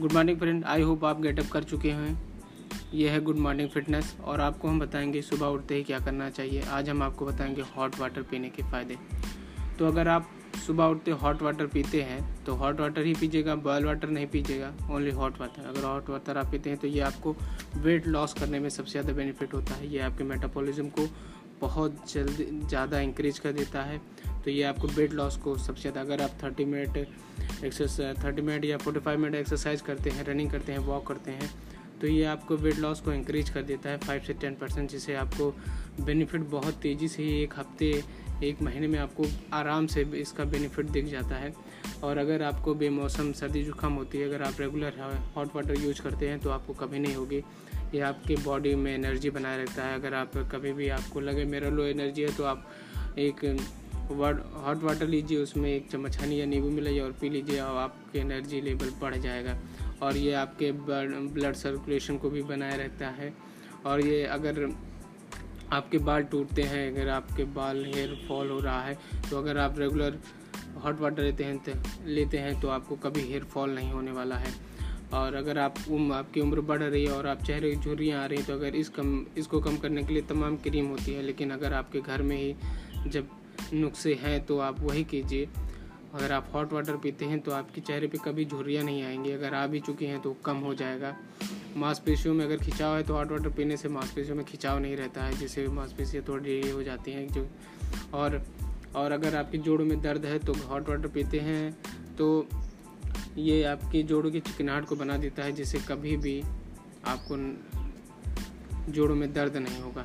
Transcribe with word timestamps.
Good 0.00 0.12
morning 0.12 0.38
friend 0.38 0.64
I 0.64 0.82
hope 0.82 1.04
आप 1.04 1.20
get up 1.20 1.46
कर 1.46 1.62
चुके 1.62 1.90
हैं। 1.90 2.10
यह 2.94 3.12
है 3.12 3.20
गुड 3.20 3.38
मॉर्निंग 3.38 3.68
फिटनेस 3.68 4.14
और 4.24 4.40
आपको 4.40 4.68
हम 4.68 4.78
बताएँगे 4.80 5.22
सुबह 5.22 5.46
उठते 5.46 5.74
ही 5.74 5.82
क्या 5.84 5.98
करना 5.98 6.28
चाहिए। 6.30 6.62
आज 6.62 6.88
हम 6.88 7.02
आपको 7.02 7.26
बताएँगे 7.26 7.62
हॉट 7.76 7.98
वाटर 8.00 8.22
पीने 8.22 8.48
के 8.48 8.62
फ़ायदे। 8.62 8.96
तो 9.78 9.86
अगर 9.86 10.08
आप 10.08 10.28
सुबह 10.66 10.84
उठते 10.84 11.10
हॉट 11.12 11.42
वाटर 11.42 11.66
पीते 11.66 12.02
हैं 12.02 12.44
तो 12.44 12.54
हॉट 12.54 12.80
वाटर 12.80 13.04
ही 13.04 13.14
पीजिएगा 13.14 13.54
बॉयल 13.56 13.84
वाटर 13.84 14.10
नहीं 14.10 14.26
पीजिएगा 14.26 14.72
ओनली 14.90 15.10
हॉट 15.10 15.40
वाटर 15.40 15.66
अगर 15.68 15.84
हॉट 15.84 16.10
वाटर 16.10 16.38
आप 16.38 16.50
पीते 16.52 16.70
हैं 16.70 16.78
तो 16.78 16.86
ये 16.86 17.00
आपको 17.00 17.36
वेट 17.76 18.06
लॉस 18.06 18.34
करने 18.34 18.58
में 18.58 18.68
सबसे 18.68 18.90
ज़्यादा 18.92 19.12
बेनिफिट 19.12 19.54
होता 19.54 19.74
है। 19.74 19.92
ये 19.92 20.00
आपके 20.00 20.24
मेटाबॉलिज्म 20.24 20.88
को 20.88 21.08
बहुत 21.60 22.12
जल्दी, 22.12 22.44
ज़्यादा 22.68 23.00
इंक्रीज 23.00 23.38
कर 23.38 23.52
देता 23.52 23.82
है। 23.82 24.00
तो 24.44 24.50
ये 24.50 24.62
आपको 24.62 24.88
वेट 24.88 25.12
लॉस 25.12 25.36
को 25.36 25.56
सबसे 25.58 25.80
ज़्यादा, 25.80 26.00
अगर 26.00 26.22
आप 26.22 26.38
thirty 26.44 26.64
minute 26.64 27.06
exercise 27.64 28.24
thirty 28.24 28.42
minute 28.42 28.64
या 28.64 28.76
फोर्टी 28.76 29.00
फाइव 29.00 29.18
मिनट 29.18 29.34
एक्सरसाइज 29.34 29.80
करते 29.80 30.10
हैं 30.10 30.24
रनिंग 30.24 30.50
करते 30.50 30.72
हैं 30.72 30.78
वॉक 30.78 31.06
करते 31.06 31.30
हैं 31.30 31.50
तो 32.00 32.06
ये 32.06 32.24
आपको 32.24 32.56
वेट 32.56 32.78
लॉस 32.78 33.00
को 33.00 33.12
इंक्रीज 33.12 33.50
कर 33.50 33.62
देता 33.62 33.90
है 33.90 33.98
फाइव 33.98 34.22
से 34.26 34.32
टेन 34.32 34.54
परसेंट 34.54 34.90
जिससे 34.90 35.14
आपको 35.14 35.50
बेनिफिट 36.00 36.40
बहुत 36.40 36.74
तेज़ी 36.74 37.08
से 37.08 37.22
ही 37.22 37.42
एक 37.42 37.54
हफ़्ते, 37.56 38.04
एक 38.44 38.62
महीने 38.62 38.86
में 38.86 38.98
आपको 38.98 39.24
आराम 39.52 39.86
से 39.86 40.02
इसका 40.16 40.44
बेनिफिट 40.44 40.86
दिख 40.86 41.06
जाता 41.06 41.34
है। 41.34 41.52
और 42.04 42.18
अगर 42.18 42.42
आपको 42.42 42.74
बेमौसम, 42.74 43.32
सर्दी 43.32 43.62
जुकाम 43.64 43.94
होती 43.94 44.18
है, 44.18 44.28
अगर 44.28 44.42
आप 44.42 44.60
रेगुलर 44.60 45.00
हॉट 45.36 45.56
वाटर 45.56 45.80
यूज़ 45.80 46.02
करते 46.02 46.28
हैं 46.28 46.38
तो 46.40 46.50
आपको 46.50 46.74
कभी 46.74 46.98
नहीं 46.98 47.14
होगी। 47.14 47.42
ये 47.94 48.00
आपके 48.00 48.36
बॉडी 48.36 48.74
में 48.74 48.94
एनर्जी 48.94 49.30
बनाए 49.30 49.62
रखता 49.62 49.84
है। 49.84 49.94
अगर 49.94 50.14
आप 50.14 50.36
कभी 50.52 50.72
भी 50.72 50.88
आपको 50.88 51.20
लगे 51.20 51.44
मेरा 51.44 51.68
लो 51.68 51.84
एनर्जी 51.84 52.22
है 52.22 52.36
तो 52.36 52.44
आप 52.44 52.68
एक 53.18 53.44
हॉट 54.08 54.82
वाटर 54.82 55.06
लीजिए, 55.06 55.38
उसमें 55.38 55.70
एक 55.70 55.90
चम्मच 55.90 56.18
हनी 56.18 56.40
या 56.40 56.46
नींबू 56.46 56.70
मिलाइए 56.70 57.00
और 57.00 57.12
पी 57.12 57.28
लीजिए, 57.30 57.60
और 57.60 57.76
आपके 57.76 58.18
एनर्जी 58.18 58.60
लेवल 58.60 58.90
बढ़ 59.00 59.16
जाएगा। 59.16 59.56
और 60.02 60.16
ये 60.16 60.32
आपके 60.34 60.72
ब्लड 60.72 61.54
सर्कुलेशन 61.54 62.16
को 62.16 62.30
भी 62.30 62.42
बनाए 62.44 62.76
रहता 62.78 63.08
है। 63.12 63.32
और 63.86 64.00
ये 64.00 64.22
अगर 64.26 64.68
आपके 65.72 65.98
बाल 65.98 66.22
टूटते 66.22 66.62
हैं, 66.62 66.90
अगर 66.92 67.08
आपके 67.08 67.44
बाल 67.54 67.84
हेयर 67.86 68.14
फॉल 68.28 68.50
हो 68.50 68.58
रहा 68.60 68.80
है 68.82 68.98
तो 69.30 69.38
अगर 69.38 69.58
आप 69.58 69.78
रेगुलर 69.78 70.18
हॉट 70.84 71.00
वाटर 71.00 71.22
लेते 71.22 71.44
हैं 71.44 71.58
तो 71.58 71.72
लेते 72.06 72.38
हैं 72.38 72.60
तो 72.60 72.68
आपको 72.68 72.96
कभी 72.96 73.20
हेयर 73.22 73.44
फॉल 73.44 73.70
नहीं 73.70 73.90
होने 73.92 74.12
वाला 74.12 74.36
है। 74.36 74.52
और 75.14 75.34
अगर 75.34 75.58
आप 75.58 75.74
उम, 75.90 76.12
आपकी 76.12 76.40
उम्र 76.40 76.60
बढ़ 76.60 76.82
रही 76.82 77.04
है 77.04 77.12
और 77.12 77.26
आप 77.26 77.42
चेहरे 77.42 77.70
की 77.70 77.76
झुर्रियाँ 77.76 78.22
आ 78.22 78.26
रही 78.26 78.38
हैं 78.38 78.46
तो 78.46 78.52
अगर 78.52 78.74
इस 78.76 78.88
कम, 78.88 79.24
इसको 79.38 79.60
कम 79.60 79.76
करने 79.76 80.02
के 80.02 80.12
लिए 80.12 80.22
तमाम 80.24 80.56
क्रीम 80.58 80.86
होती 80.86 81.12
है, 81.12 81.22
लेकिन 81.22 81.50
अगर 81.50 81.72
आपके 81.72 82.00
घर 82.00 82.22
में 82.22 82.36
ही 82.36 83.10
जब 83.10 83.28
नुस्खे 83.72 84.14
हैं 84.14 84.44
तो 84.46 84.58
आप 84.58 84.80
वही 84.80 85.04
कीजिए। 85.04 85.48
अगर 86.14 86.32
आप 86.32 86.50
हॉट 86.54 86.72
वाटर 86.72 86.96
पीते 86.96 87.24
हैं 87.24 87.40
तो 87.40 87.50
आपके 87.50 87.80
चेहरे 87.80 88.06
पे 88.06 88.18
कभी 88.18 88.44
झुर्रियाँ 88.44 88.84
नहीं 88.84 89.02
आएँगी। 89.02 89.32
अगर 89.32 89.54
आ 89.54 89.66
भी 89.66 89.80
चुकी 89.80 90.06
हैं 90.06 90.20
तो 90.20 90.36
कम 90.44 90.56
हो 90.56 90.74
जाएगा। 90.74 91.14
मांसपेशियों 91.76 92.34
में 92.34 92.44
अगर 92.44 92.56
खिंचाव 92.56 92.96
है 92.96 93.02
तो 93.02 93.14
हॉट 93.14 93.30
वाटर 93.30 93.48
पीने 93.48 93.76
से 93.76 93.88
मांसपेशियों 93.88 94.36
में 94.36 94.44
खिंचाव 94.44 94.78
नहीं 94.78 94.96
रहता 94.96 95.24
है, 95.24 95.36
जिससे 95.36 95.66
मांसपेशियाँ 95.68 96.24
थोड़ी 96.28 96.44
ढीली 96.44 96.70
हो 96.70 96.82
जाती 96.82 97.12
हैं। 97.12 97.26
जो 97.28 97.48
और 98.14 98.42
और 98.96 99.12
अगर 99.12 99.36
आपके 99.36 99.58
जोड़ों 99.58 99.84
में 99.84 100.00
दर्द 100.00 100.24
है 100.24 100.38
तो 100.38 100.52
हॉट 100.68 100.88
वाटर 100.88 101.08
पीते 101.08 101.40
हैं। 101.40 101.72
तो 102.16 102.46
ये 103.38 103.62
आपकी 103.64 104.02
जोड़ों 104.02 104.30
की 104.30 104.40
चिकनाहट 104.40 104.84
को 104.84 104.96
बना 104.96 105.16
देता 105.16 105.42
है, 105.42 105.52
जिससे 105.52 105.78
कभी 105.78 106.16
भी 106.16 106.40
आपको 107.06 107.36
जोड़ों 108.92 109.14
में 109.14 109.32
दर्द 109.32 109.56
नहीं 109.56 109.80
होगा। 109.82 110.04